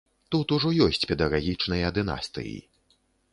Тут 0.35 0.53
ужо 0.55 0.71
ёсць 0.85 1.05
педагагічныя 1.11 1.93
дынастыі. 1.99 2.57